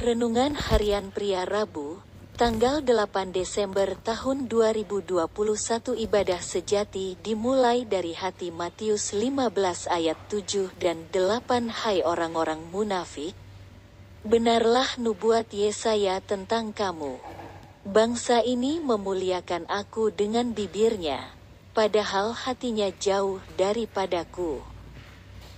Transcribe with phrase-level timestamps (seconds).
[0.00, 2.00] Renungan Harian Pria Rabu,
[2.40, 5.28] tanggal 8 Desember tahun 2021
[6.08, 9.52] ibadah sejati dimulai dari hati Matius 15
[9.92, 13.36] ayat 7 dan 8 Hai orang-orang munafik,
[14.24, 17.20] benarlah nubuat Yesaya tentang kamu.
[17.84, 21.28] Bangsa ini memuliakan aku dengan bibirnya,
[21.76, 24.64] padahal hatinya jauh daripadaku.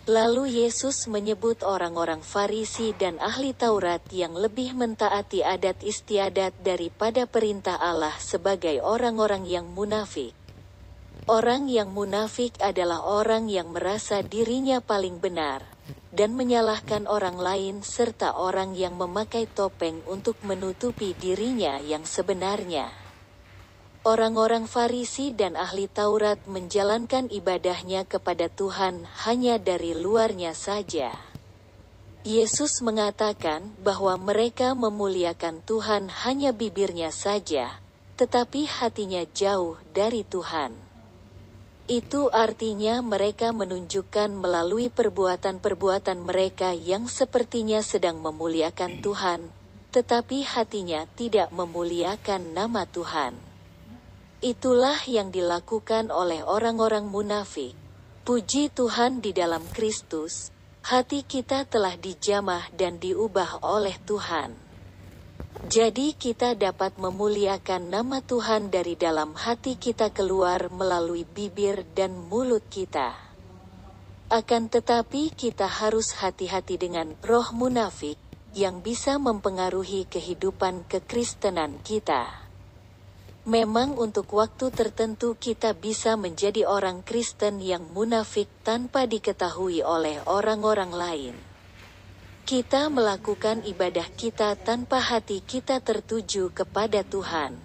[0.03, 7.79] Lalu Yesus menyebut orang-orang Farisi dan ahli Taurat yang lebih mentaati adat istiadat daripada perintah
[7.79, 10.35] Allah sebagai orang-orang yang munafik.
[11.31, 15.63] Orang yang munafik adalah orang yang merasa dirinya paling benar
[16.11, 23.02] dan menyalahkan orang lain serta orang yang memakai topeng untuk menutupi dirinya yang sebenarnya.
[24.03, 31.15] Orang-orang Farisi dan ahli Taurat menjalankan ibadahnya kepada Tuhan hanya dari luarnya saja.
[32.27, 37.79] Yesus mengatakan bahwa mereka memuliakan Tuhan hanya bibirnya saja,
[38.19, 40.75] tetapi hatinya jauh dari Tuhan.
[41.87, 49.47] Itu artinya mereka menunjukkan melalui perbuatan-perbuatan mereka yang sepertinya sedang memuliakan Tuhan,
[49.95, 53.52] tetapi hatinya tidak memuliakan nama Tuhan.
[54.43, 57.79] Itulah yang dilakukan oleh orang-orang munafik.
[58.27, 60.51] Puji Tuhan di dalam Kristus,
[60.83, 64.51] hati kita telah dijamah dan diubah oleh Tuhan.
[65.71, 72.67] Jadi kita dapat memuliakan nama Tuhan dari dalam hati kita keluar melalui bibir dan mulut
[72.67, 73.15] kita.
[74.27, 78.19] Akan tetapi kita harus hati-hati dengan roh munafik
[78.59, 82.43] yang bisa mempengaruhi kehidupan kekristenan kita.
[83.43, 90.95] Memang untuk waktu tertentu kita bisa menjadi orang Kristen yang munafik tanpa diketahui oleh orang-orang
[90.95, 91.35] lain.
[92.47, 97.59] Kita melakukan ibadah kita tanpa hati kita tertuju kepada Tuhan.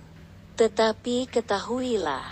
[0.58, 2.26] Tetapi ketahuilah,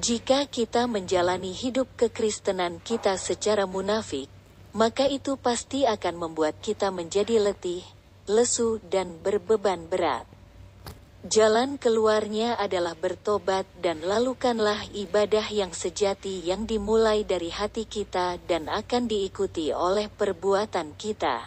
[0.00, 4.32] jika kita menjalani hidup kekristenan kita secara munafik,
[4.72, 7.84] maka itu pasti akan membuat kita menjadi letih,
[8.24, 10.37] lesu, dan berbeban berat.
[11.26, 18.70] Jalan keluarnya adalah bertobat dan lakukanlah ibadah yang sejati yang dimulai dari hati kita dan
[18.70, 21.42] akan diikuti oleh perbuatan kita.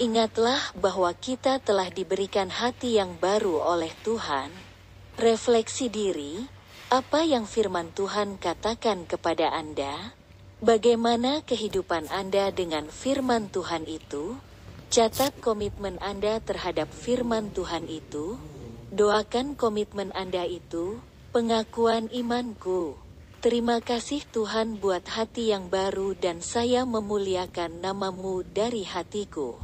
[0.00, 4.48] Ingatlah bahwa kita telah diberikan hati yang baru oleh Tuhan.
[5.20, 6.48] Refleksi diri,
[6.88, 10.16] apa yang firman Tuhan katakan kepada Anda?
[10.64, 14.40] Bagaimana kehidupan Anda dengan firman Tuhan itu?
[14.94, 18.53] Catat komitmen Anda terhadap firman Tuhan itu.
[18.94, 21.02] Doakan komitmen Anda itu,
[21.34, 22.94] pengakuan imanku.
[23.42, 29.58] Terima kasih Tuhan buat hati yang baru dan saya memuliakan namamu dari hatiku.